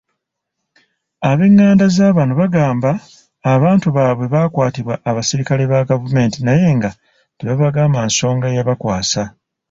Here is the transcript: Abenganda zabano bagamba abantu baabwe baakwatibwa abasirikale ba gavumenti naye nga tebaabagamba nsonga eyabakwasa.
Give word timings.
Abenganda 1.29 1.85
zabano 1.95 2.31
bagamba 2.41 2.91
abantu 3.53 3.87
baabwe 3.95 4.25
baakwatibwa 4.33 4.93
abasirikale 5.09 5.63
ba 5.71 5.79
gavumenti 5.89 6.39
naye 6.45 6.67
nga 6.77 6.89
tebaabagamba 7.37 7.99
nsonga 8.07 8.45
eyabakwasa. 8.51 9.23